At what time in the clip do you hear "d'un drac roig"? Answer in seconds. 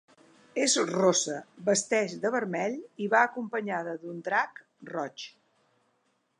4.01-5.31